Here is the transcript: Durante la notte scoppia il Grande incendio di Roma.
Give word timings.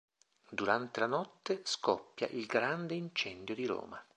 Durante 0.49 0.99
la 0.99 1.05
notte 1.05 1.61
scoppia 1.63 2.25
il 2.29 2.47
Grande 2.47 2.95
incendio 2.95 3.53
di 3.53 3.67
Roma. 3.67 4.03